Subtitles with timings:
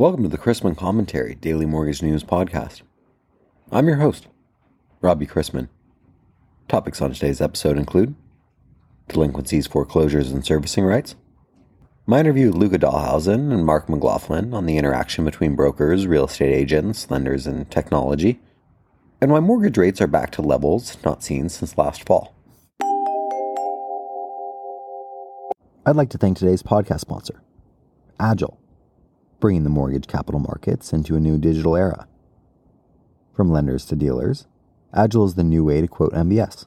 [0.00, 2.80] Welcome to the Chrisman Commentary Daily Mortgage News Podcast.
[3.70, 4.28] I'm your host,
[5.02, 5.68] Robbie Chrisman.
[6.68, 8.14] Topics on today's episode include
[9.08, 11.16] delinquencies, foreclosures, and servicing rights.
[12.06, 16.54] My interview with Luca Dahlhausen and Mark McLaughlin on the interaction between brokers, real estate
[16.54, 18.40] agents, lenders, and technology,
[19.20, 22.34] and why mortgage rates are back to levels not seen since last fall.
[25.84, 27.42] I'd like to thank today's podcast sponsor,
[28.18, 28.59] Agile
[29.40, 32.06] bringing the mortgage capital markets into a new digital era.
[33.34, 34.46] From lenders to dealers,
[34.92, 36.66] Agile is the new way to quote MBS.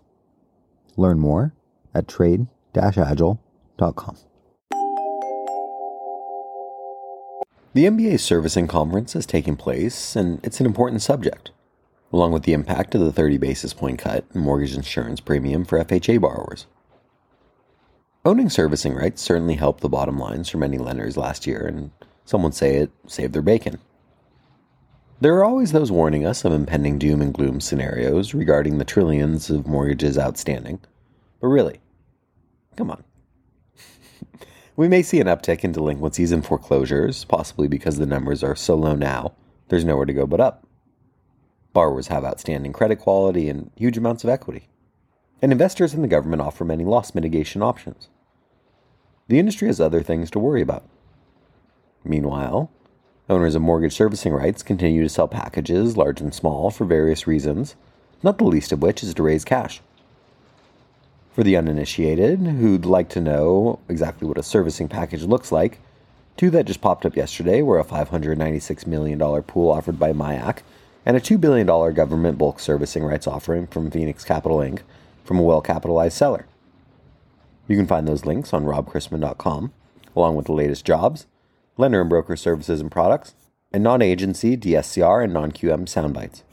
[0.97, 1.53] Learn more
[1.93, 4.17] at trade-agile.com.
[7.75, 11.49] The MBA Servicing Conference is taking place, and it's an important subject,
[12.11, 15.83] along with the impact of the 30 basis point cut in mortgage insurance premium for
[15.83, 16.67] FHA borrowers.
[18.25, 21.89] Owning servicing rights certainly helped the bottom lines for many lenders last year, and
[22.25, 23.79] some would say it saved their bacon.
[25.19, 29.49] There are always those warning us of impending doom and gloom scenarios regarding the trillions
[29.49, 30.81] of mortgages outstanding.
[31.39, 31.79] But really,
[32.75, 33.03] come on.
[34.75, 38.75] we may see an uptick in delinquencies and foreclosures, possibly because the numbers are so
[38.75, 39.33] low now,
[39.69, 40.67] there's nowhere to go but up.
[41.71, 44.67] Borrowers have outstanding credit quality and huge amounts of equity.
[45.41, 48.09] And investors and the government offer many loss mitigation options.
[49.27, 50.83] The industry has other things to worry about.
[52.05, 52.69] Meanwhile,
[53.29, 57.75] owners of mortgage servicing rights continue to sell packages, large and small, for various reasons,
[58.21, 59.81] not the least of which is to raise cash.
[61.33, 65.79] For the uninitiated, who'd like to know exactly what a servicing package looks like,
[66.37, 70.59] two that just popped up yesterday were a $596 million pool offered by MIAC
[71.05, 74.81] and a $2 billion government bulk servicing rights offering from Phoenix Capital Inc.
[75.23, 76.45] from a well capitalized seller.
[77.67, 79.71] You can find those links on robchrisman.com,
[80.15, 81.25] along with the latest jobs,
[81.77, 83.35] lender and broker services and products,
[83.71, 86.43] and non agency DSCR and non QM soundbites.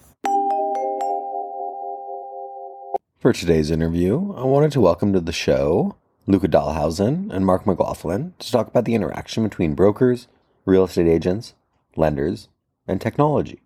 [3.19, 8.35] For today's interview, I wanted to welcome to the show Luca Dahlhausen and Mark McLaughlin
[8.39, 10.27] to talk about the interaction between brokers,
[10.64, 11.55] real estate agents,
[11.97, 12.48] lenders,
[12.89, 13.61] and technology.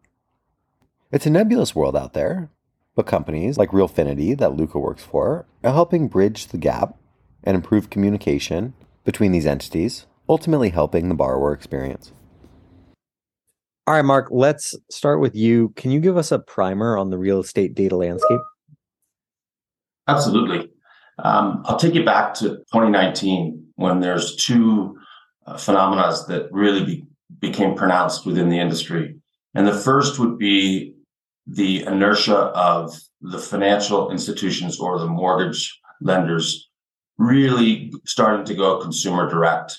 [1.12, 2.50] It's a nebulous world out there,
[2.96, 6.96] but companies like Realfinity that Luca works for are helping bridge the gap
[7.44, 12.12] and improve communication between these entities ultimately helping the borrower experience.
[13.86, 15.70] All right, Mark, let's start with you.
[15.76, 18.40] Can you give us a primer on the real estate data landscape?
[20.08, 20.70] Absolutely.
[21.18, 24.98] Um, I'll take you back to 2019 when there's two
[25.46, 27.04] uh, phenomena that really be,
[27.40, 29.16] became pronounced within the industry.
[29.54, 30.94] And the first would be
[31.46, 36.70] the inertia of the financial institutions or the mortgage lenders
[37.18, 39.78] really starting to go consumer direct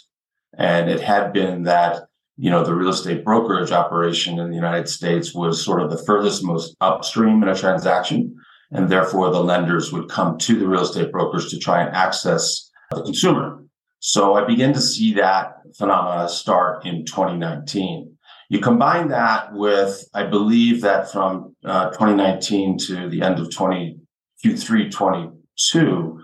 [0.57, 2.03] and it had been that,
[2.37, 6.03] you know, the real estate brokerage operation in the United States was sort of the
[6.05, 8.35] furthest most upstream in a transaction.
[8.71, 12.69] And therefore, the lenders would come to the real estate brokers to try and access
[12.91, 13.63] the consumer.
[13.99, 18.15] So I began to see that phenomena start in 2019.
[18.49, 23.97] You combine that with, I believe that from uh, 2019 to the end of 20,
[24.45, 26.19] Q3 22,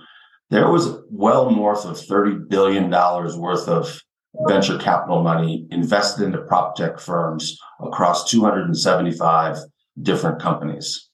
[0.52, 4.00] there was well north of $30 billion worth of
[4.48, 9.58] venture capital money invested into prop tech firms across 275
[10.02, 11.10] different companies.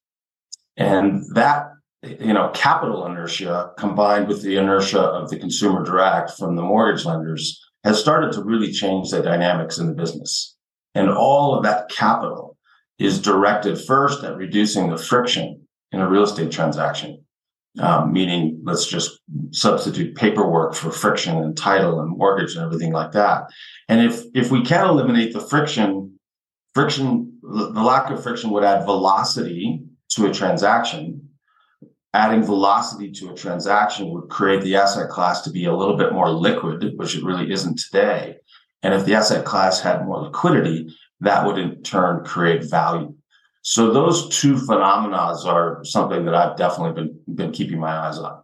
[0.77, 1.67] And that,
[2.03, 7.05] you know, capital inertia combined with the inertia of the consumer direct from the mortgage
[7.05, 10.55] lenders has started to really change the dynamics in the business.
[10.93, 12.57] And all of that capital
[12.99, 17.23] is directed first at reducing the friction in a real estate transaction
[17.79, 19.19] um, meaning let's just
[19.51, 23.43] substitute paperwork for friction and title and mortgage and everything like that.
[23.87, 26.19] And if if we can eliminate the friction,
[26.73, 31.23] friction, the lack of friction would add velocity to a transaction.
[32.13, 36.13] Adding velocity to a transaction would create the asset class to be a little bit
[36.13, 38.37] more liquid, which it really isn't today.
[38.81, 40.87] And if the asset class had more liquidity,
[41.19, 43.13] that would in turn create value.
[43.69, 48.41] So those two phenomena are something that I've definitely been been keeping my eyes on.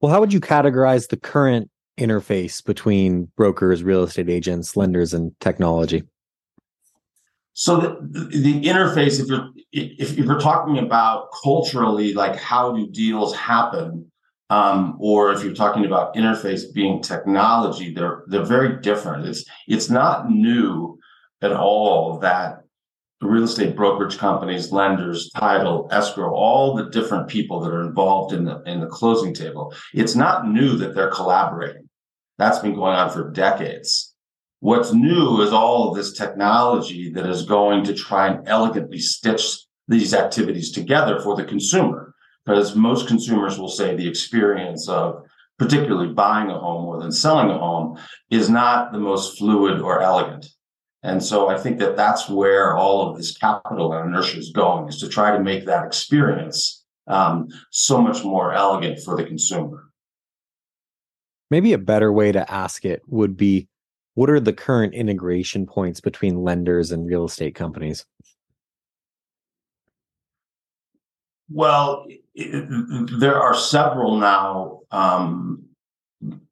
[0.00, 5.38] Well, how would you categorize the current interface between brokers, real estate agents, lenders, and
[5.38, 6.02] technology?
[7.52, 13.36] So the, the interface, if you're if you're talking about culturally, like how do deals
[13.36, 14.10] happen,
[14.50, 19.28] um, or if you're talking about interface being technology, they're they're very different.
[19.28, 20.98] It's it's not new
[21.40, 22.64] at all that
[23.20, 28.44] real estate brokerage companies, lenders, title, escrow, all the different people that are involved in
[28.44, 29.74] the in the closing table.
[29.92, 31.88] It's not new that they're collaborating.
[32.38, 34.14] That's been going on for decades.
[34.60, 39.66] What's new is all of this technology that is going to try and elegantly stitch
[39.88, 42.14] these activities together for the consumer.
[42.44, 45.22] Because most consumers will say the experience of
[45.58, 47.98] particularly buying a home more than selling a home
[48.30, 50.46] is not the most fluid or elegant.
[51.02, 54.88] And so I think that that's where all of this capital and inertia is going
[54.88, 59.84] is to try to make that experience um, so much more elegant for the consumer.
[61.50, 63.68] Maybe a better way to ask it would be
[64.14, 68.04] what are the current integration points between lenders and real estate companies?
[71.48, 75.67] Well, it, there are several now um,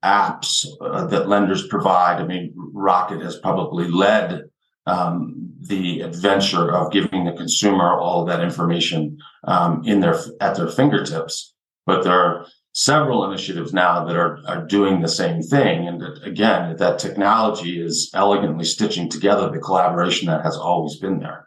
[0.04, 2.20] apps uh, that lenders provide.
[2.20, 4.44] I mean, Rocket has probably led
[4.86, 10.56] um, the adventure of giving the consumer all of that information um, in their at
[10.56, 11.54] their fingertips.
[11.86, 15.88] But there are several initiatives now that are, are doing the same thing.
[15.88, 21.45] And again, that technology is elegantly stitching together the collaboration that has always been there.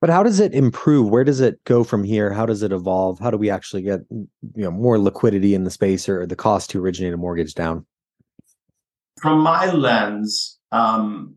[0.00, 1.08] But how does it improve?
[1.08, 2.32] Where does it go from here?
[2.32, 3.18] How does it evolve?
[3.18, 6.70] How do we actually get you know more liquidity in the space or the cost
[6.70, 7.84] to originate a mortgage down?
[9.20, 11.34] From my lens, um,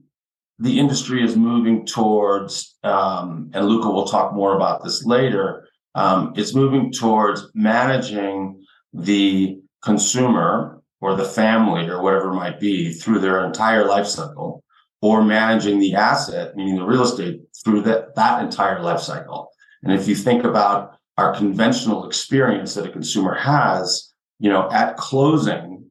[0.59, 6.33] the industry is moving towards, um, and Luca will talk more about this later, um,
[6.37, 8.63] it's moving towards managing
[8.93, 14.63] the consumer or the family or whatever it might be through their entire life cycle
[15.01, 19.49] or managing the asset, meaning the real estate through that, that entire life cycle.
[19.83, 24.97] And if you think about our conventional experience that a consumer has, you know, at
[24.97, 25.89] closing,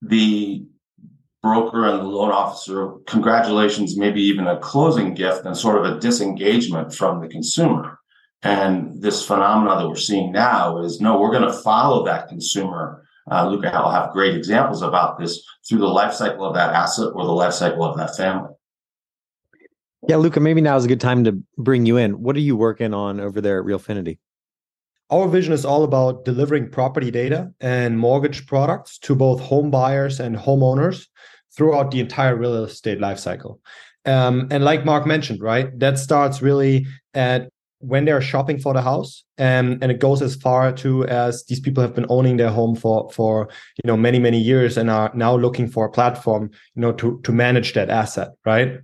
[0.00, 0.64] the
[1.42, 6.00] broker and the loan officer, congratulations, maybe even a closing gift and sort of a
[6.00, 7.98] disengagement from the consumer.
[8.42, 13.04] And this phenomena that we're seeing now is no, we're going to follow that consumer.
[13.30, 17.12] Uh, Luca will have great examples about this through the life cycle of that asset
[17.14, 18.50] or the life cycle of that family.
[20.06, 22.22] Yeah, Luca, maybe now is a good time to bring you in.
[22.22, 24.18] What are you working on over there at Realfinity?
[25.10, 30.20] Our vision is all about delivering property data and mortgage products to both home buyers
[30.20, 31.06] and homeowners
[31.56, 33.58] throughout the entire real estate lifecycle.
[34.04, 38.82] Um, and like Mark mentioned, right, that starts really at when they're shopping for the
[38.82, 42.50] house and and it goes as far to as these people have been owning their
[42.50, 43.48] home for for
[43.82, 47.20] you know many many years and are now looking for a platform you know to
[47.22, 48.80] to manage that asset right?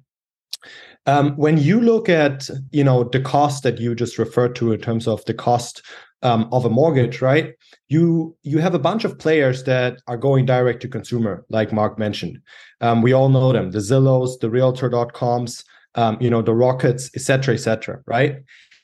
[1.06, 4.80] Um, when you look at you know the cost that you just referred to in
[4.80, 5.82] terms of the cost
[6.22, 7.54] um, of a mortgage right?
[7.88, 11.98] You you have a bunch of players that are going direct to consumer like mark
[11.98, 12.38] mentioned.
[12.80, 15.64] Um, we all know them the zillows the realtor.coms
[15.96, 18.36] um, you know the rockets etc etc right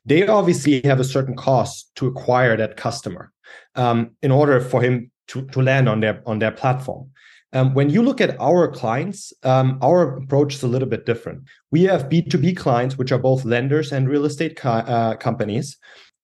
[0.05, 3.31] they obviously have a certain cost to acquire that customer
[3.75, 7.09] um, in order for him to, to land on their on their platform.
[7.53, 11.43] Um, when you look at our clients, um, our approach is a little bit different.
[11.69, 15.77] We have B2B clients, which are both lenders and real estate co- uh, companies,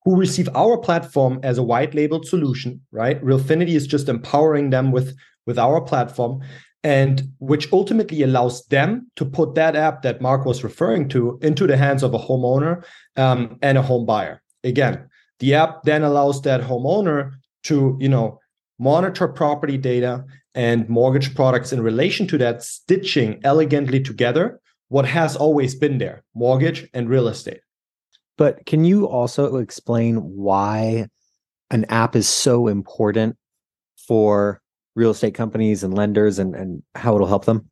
[0.06, 3.21] who receive our platform as a white labeled solution, right?
[3.21, 6.41] Realfinity is just empowering them with, with our platform
[6.87, 11.67] and which ultimately allows them to put that app that Mark was referring to into
[11.67, 12.81] the hands of a homeowner
[13.17, 14.41] um, and a home buyer.
[14.63, 18.39] Again, the app then allows that homeowner to, you know,
[18.79, 20.23] monitor property data
[20.55, 26.23] and mortgage products in relation to that, stitching elegantly together what has always been there
[26.33, 27.59] mortgage and real estate.
[28.37, 31.07] But can you also explain why
[31.69, 33.35] an app is so important
[34.07, 34.61] for
[34.97, 37.69] real estate companies and lenders and, and how it'll help them?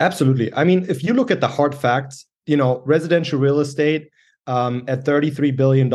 [0.00, 0.52] Absolutely.
[0.54, 4.08] I mean, if you look at the hard facts, you know, residential real estate
[4.46, 5.92] um, at $33 billion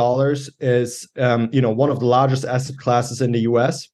[0.60, 3.90] is, um, you know, one of the largest asset classes in the US.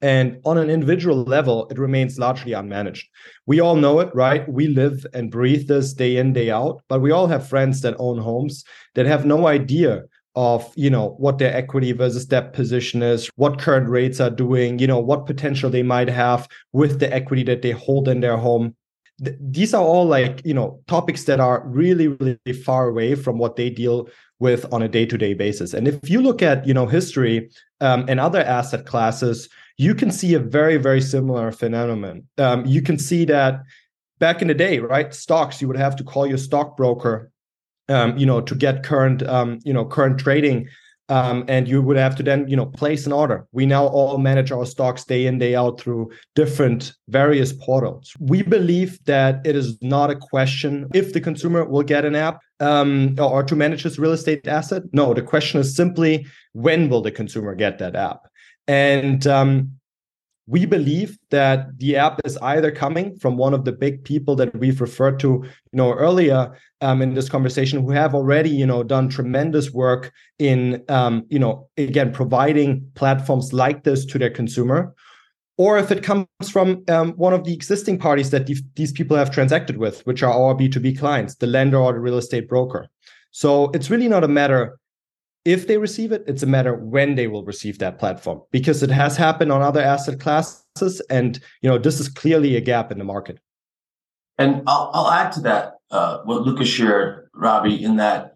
[0.00, 3.04] And on an individual level, it remains largely unmanaged.
[3.46, 4.48] We all know it, right?
[4.48, 7.94] We live and breathe this day in, day out, but we all have friends that
[7.98, 8.64] own homes
[8.94, 10.04] that have no idea
[10.34, 14.78] of you know what their equity versus debt position is what current rates are doing
[14.78, 18.36] you know what potential they might have with the equity that they hold in their
[18.36, 18.74] home.
[19.22, 23.38] Th- these are all like you know topics that are really really far away from
[23.38, 24.08] what they deal
[24.38, 25.72] with on a day-to-day basis.
[25.72, 29.48] And if you look at you know history um, and other asset classes
[29.78, 32.26] you can see a very very similar phenomenon.
[32.38, 33.62] Um, you can see that
[34.18, 37.31] back in the day right stocks you would have to call your stockbroker
[37.92, 40.68] um, you know, to get current, um, you know, current trading.
[41.08, 43.46] Um, and you would have to then, you know, place an order.
[43.52, 48.14] We now all manage our stocks day in, day out through different various portals.
[48.18, 52.40] We believe that it is not a question if the consumer will get an app
[52.60, 54.84] um, or to manage his real estate asset.
[54.92, 58.20] No, the question is simply when will the consumer get that app?
[58.66, 59.72] And um,
[60.52, 64.54] we believe that the app is either coming from one of the big people that
[64.54, 68.82] we've referred to you know earlier um, in this conversation who have already you know
[68.82, 74.94] done tremendous work in um, you know again providing platforms like this to their consumer.
[75.56, 79.30] Or if it comes from um, one of the existing parties that these people have
[79.30, 82.88] transacted with which are our b2b clients the lender or the real estate broker.
[83.30, 84.78] So it's really not a matter
[85.44, 88.90] if they receive it, it's a matter when they will receive that platform because it
[88.90, 92.98] has happened on other asset classes, and you know this is clearly a gap in
[92.98, 93.38] the market.
[94.38, 98.34] And I'll, I'll add to that uh, what Lucas shared, Robbie, in that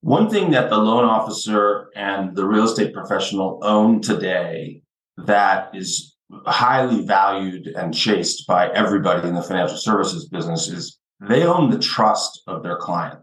[0.00, 4.82] one thing that the loan officer and the real estate professional own today
[5.16, 6.16] that is
[6.46, 11.78] highly valued and chased by everybody in the financial services business is they own the
[11.78, 13.18] trust of their client.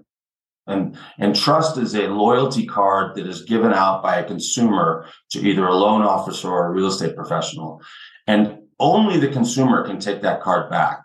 [0.68, 5.40] And, and trust is a loyalty card that is given out by a consumer to
[5.40, 7.82] either a loan officer or a real estate professional.
[8.28, 11.02] And only the consumer can take that card back.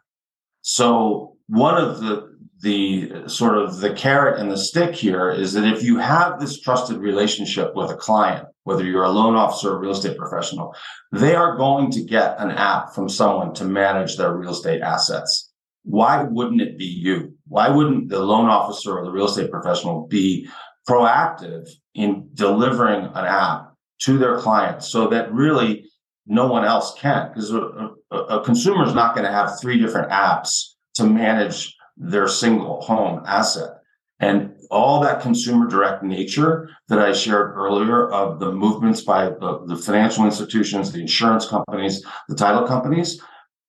[0.62, 5.64] So one of the, the sort of the carrot and the stick here is that
[5.64, 9.78] if you have this trusted relationship with a client, whether you're a loan officer or
[9.78, 10.74] real estate professional,
[11.12, 15.50] they are going to get an app from someone to manage their real estate assets
[15.84, 17.34] why wouldn't it be you?
[17.50, 20.48] Why wouldn't the loan officer or the real estate professional be
[20.88, 25.84] proactive in delivering an app to their clients so that really
[26.26, 27.26] no one else can?
[27.28, 31.76] Because a, a, a consumer is not going to have three different apps to manage
[31.96, 33.70] their single home asset.
[34.20, 39.64] And all that consumer direct nature that I shared earlier of the movements by the,
[39.66, 43.20] the financial institutions, the insurance companies, the title companies,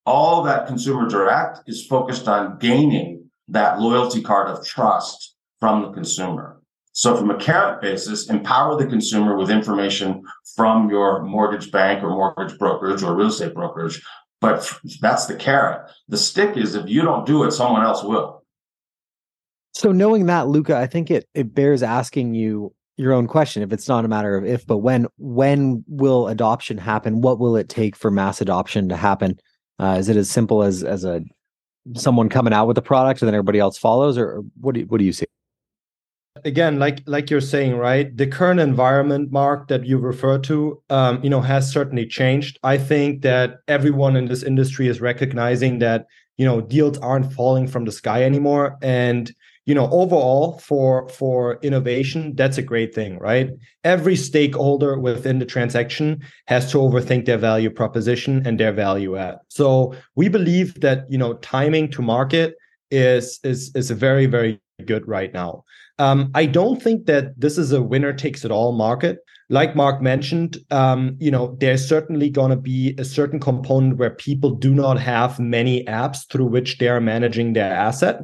[0.06, 3.21] all that consumer direct is focused on gaining
[3.51, 6.62] that loyalty card of trust from the consumer.
[6.93, 10.24] So from a carrot basis, empower the consumer with information
[10.55, 14.01] from your mortgage bank or mortgage brokerage or real estate brokerage.
[14.41, 15.89] But that's the carrot.
[16.10, 18.43] The stick is if you don't do it, someone else will.
[19.74, 23.63] So knowing that, Luca, I think it it bears asking you your own question.
[23.63, 27.22] If it's not a matter of if, but when, when will adoption happen?
[27.22, 29.39] What will it take for mass adoption to happen?
[29.79, 31.22] Uh, is it as simple as as a
[31.96, 34.86] someone coming out with a product and then everybody else follows, or what do you,
[34.88, 35.26] what do you see?
[36.46, 38.16] Again, like like you're saying, right?
[38.16, 42.58] The current environment, Mark, that you refer to, um, you know, has certainly changed.
[42.64, 46.06] I think that everyone in this industry is recognizing that
[46.38, 49.32] you know deals aren't falling from the sky anymore, and
[49.65, 53.50] you know overall for for innovation that's a great thing right?
[53.84, 59.38] Every stakeholder within the transaction has to overthink their value proposition and their value add.
[59.50, 62.56] So we believe that you know timing to market
[62.89, 65.63] is is is very very good right now.
[66.00, 69.20] Um, i don't think that this is a winner takes it all market.
[69.50, 74.12] Like mark mentioned um, you know there's certainly going to be a certain component where
[74.12, 78.22] people do not have many apps through which they are managing their asset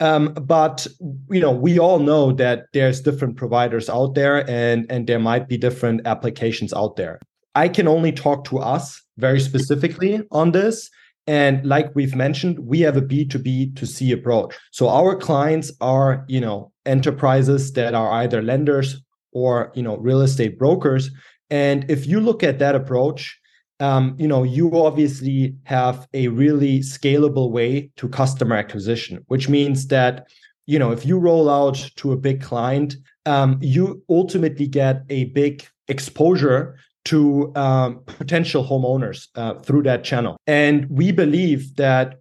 [0.00, 0.86] um, but
[1.30, 5.48] you know, we all know that there's different providers out there, and and there might
[5.48, 7.20] be different applications out there.
[7.54, 10.90] I can only talk to us very specifically on this.
[11.26, 14.54] And like we've mentioned, we have a B2B to C approach.
[14.70, 20.20] So our clients are, you know, enterprises that are either lenders or, you know, real
[20.20, 21.10] estate brokers.
[21.50, 23.36] And if you look at that approach,
[23.80, 29.88] um, you know, you obviously have a really scalable way to customer acquisition, which means
[29.88, 30.28] that,
[30.66, 35.24] you know, if you roll out to a big client, um, you ultimately get a
[35.24, 40.36] big exposure to um, potential homeowners uh, through that channel.
[40.46, 42.20] And we believe that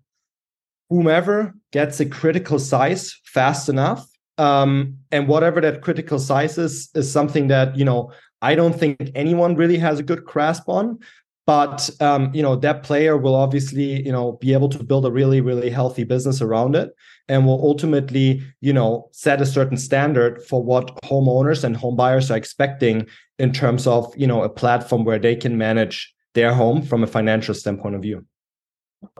[0.89, 4.07] whomever gets a critical size fast enough,
[4.37, 8.97] um, and whatever that critical size is, is something that, you know, I don't think
[9.15, 10.99] anyone really has a good grasp on
[11.45, 15.11] but um, you know that player will obviously you know be able to build a
[15.11, 16.91] really really healthy business around it
[17.27, 22.31] and will ultimately you know set a certain standard for what homeowners and home buyers
[22.31, 23.05] are expecting
[23.39, 27.07] in terms of you know a platform where they can manage their home from a
[27.07, 28.25] financial standpoint of view.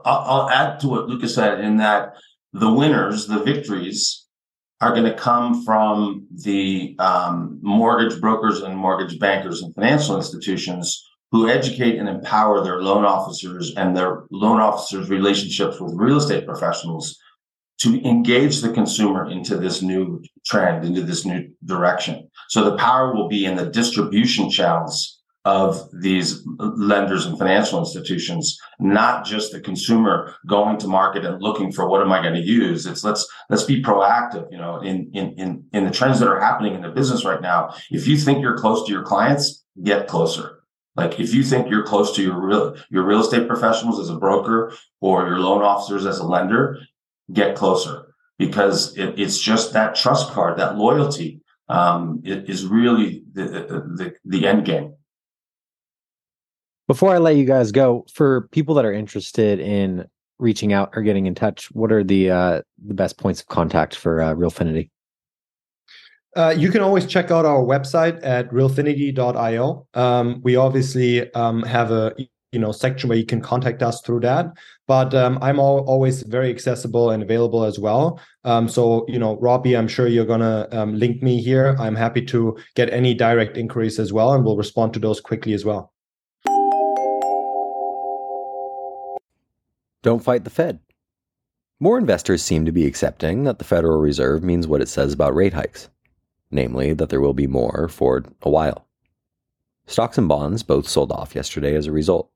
[0.04, 2.16] I'll, add to what lucas said in that
[2.54, 4.26] the winners the victories
[4.82, 11.02] are going to come from the um, mortgage brokers and mortgage bankers and financial institutions
[11.32, 16.46] who educate and empower their loan officers and their loan officers' relationships with real estate
[16.46, 17.18] professionals
[17.78, 22.30] to engage the consumer into this new trend, into this new direction.
[22.50, 28.58] So the power will be in the distribution channels of these lenders and financial institutions,
[28.80, 32.42] not just the consumer going to market and looking for what am I going to
[32.42, 32.88] use.
[32.88, 34.48] It's let's let's be proactive.
[34.52, 37.42] You know, in in in in the trends that are happening in the business right
[37.42, 37.76] now.
[37.92, 40.55] If you think you're close to your clients, get closer
[40.96, 44.16] Like if you think you're close to your real your real estate professionals as a
[44.16, 46.80] broker or your loan officers as a lender,
[47.34, 53.44] get closer because it, it's just that trust card, that loyalty um, is really the,
[53.44, 54.94] the the end game.
[56.88, 60.06] Before I let you guys go, for people that are interested in
[60.38, 63.96] reaching out or getting in touch, what are the uh, the best points of contact
[63.96, 64.90] for uh, Realfinity?
[66.36, 69.88] Uh, you can always check out our website at realfinity.io.
[69.94, 72.14] Um, we obviously um, have a
[72.52, 74.48] you know section where you can contact us through that.
[74.86, 78.20] But um, I'm all, always very accessible and available as well.
[78.44, 81.76] Um, so you know, Robbie, I'm sure you're gonna um, link me here.
[81.80, 85.54] I'm happy to get any direct inquiries as well, and we'll respond to those quickly
[85.54, 85.94] as well.
[90.04, 90.80] Don't fight the Fed.
[91.80, 95.34] More investors seem to be accepting that the Federal Reserve means what it says about
[95.34, 95.90] rate hikes
[96.56, 98.88] namely that there will be more for a while.
[99.86, 102.32] Stocks and bonds both sold off yesterday as a result.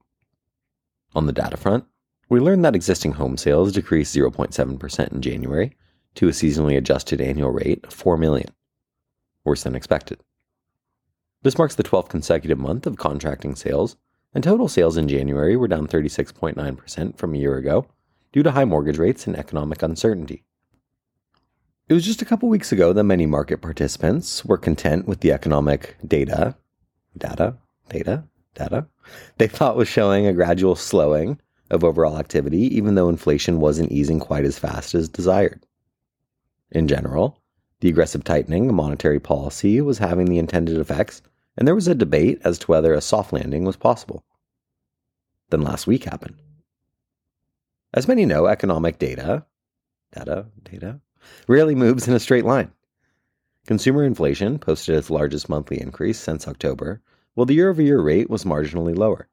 [1.15, 1.85] On the data front,
[2.29, 5.75] we learned that existing home sales decreased 0.7% in January
[6.15, 8.49] to a seasonally adjusted annual rate of 4 million,
[9.43, 10.19] worse than expected.
[11.41, 13.95] This marks the 12th consecutive month of contracting sales,
[14.33, 17.87] and total sales in January were down 36.9% from a year ago
[18.31, 20.43] due to high mortgage rates and economic uncertainty.
[21.89, 25.31] It was just a couple weeks ago that many market participants were content with the
[25.31, 26.55] economic data,
[27.17, 27.57] data,
[27.89, 28.85] data, data,
[29.39, 31.39] they thought was showing a gradual slowing
[31.71, 35.65] of overall activity, even though inflation wasn't easing quite as fast as desired.
[36.69, 37.41] In general,
[37.79, 41.23] the aggressive tightening of monetary policy was having the intended effects,
[41.57, 44.23] and there was a debate as to whether a soft landing was possible.
[45.49, 46.35] Then last week happened.
[47.95, 49.47] As many know, economic data,
[50.13, 51.01] data, data,
[51.47, 52.71] rarely moves in a straight line.
[53.65, 57.01] Consumer inflation posted its largest monthly increase since October,
[57.33, 59.27] while the year over year rate was marginally lower.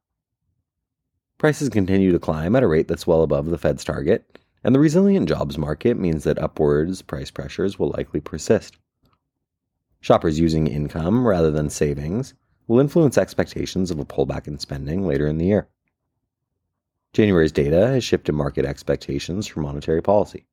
[1.39, 4.81] Prices continue to climb at a rate that's well above the Fed's target, and the
[4.81, 8.77] resilient jobs market means that upwards price pressures will likely persist.
[10.01, 12.35] Shoppers using income rather than savings
[12.67, 15.69] will influence expectations of a pullback in spending later in the year.
[17.13, 20.47] January's data has shifted market expectations for monetary policy.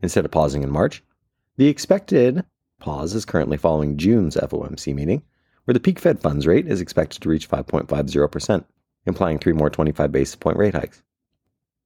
[0.00, 1.02] Instead of pausing in March,
[1.56, 2.44] the expected
[2.80, 5.22] pause is currently following June's FOMC meeting,
[5.64, 8.64] where the peak Fed funds rate is expected to reach 5.50%,
[9.06, 11.02] implying three more 25 basis point rate hikes.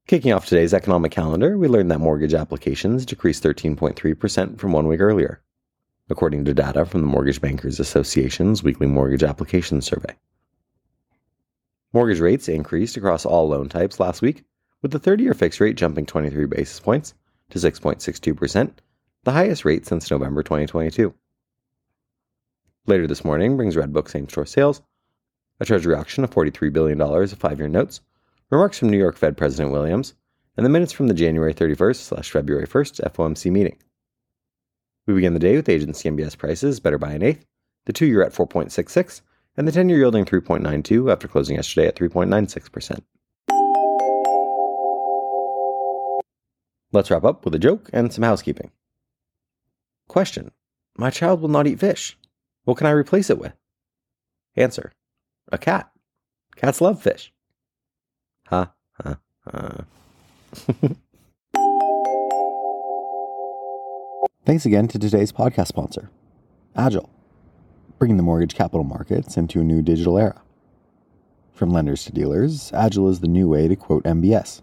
[0.07, 5.01] Kicking off today's economic calendar, we learned that mortgage applications decreased 13.3% from one week
[5.01, 5.43] earlier,
[6.09, 10.17] according to data from the Mortgage Bankers Association's weekly mortgage application survey.
[11.93, 14.45] Mortgage rates increased across all loan types last week,
[14.81, 17.13] with the 30 year fixed rate jumping 23 basis points
[17.51, 18.73] to 6.62%,
[19.25, 21.15] the highest rate since November 2022.
[22.87, 24.83] Later this morning brings Redbook same store sales,
[25.61, 28.01] a Treasury auction of $43 billion of five year notes,
[28.51, 30.15] remarks from New York Fed President Williams,
[30.57, 33.77] and the minutes from the January 31st slash February 1st FOMC meeting.
[35.07, 37.47] We begin the day with agency MBS prices better by an eighth,
[37.87, 39.23] the two year at 4.66,
[39.57, 43.01] and the 10 year yielding 3.92 after closing yesterday at 3.96%.
[46.93, 48.71] Let's wrap up with a joke and some housekeeping.
[50.09, 50.53] Question
[50.97, 52.17] My child will not eat fish.
[52.65, 53.53] What can I replace it with?
[54.57, 54.93] Answer
[55.53, 55.91] A cat.
[56.57, 57.33] Cats love fish.
[58.47, 58.73] Ha,
[59.03, 59.85] ha, ha.
[64.47, 66.09] Thanks again to today's podcast sponsor,
[66.75, 67.11] Agile,
[67.99, 70.41] bringing the mortgage capital markets into a new digital era.
[71.53, 74.63] From lenders to dealers, Agile is the new way to quote MBS